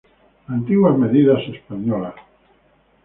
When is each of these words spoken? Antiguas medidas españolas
Antiguas 0.55 0.97
medidas 0.97 1.43
españolas 1.53 2.15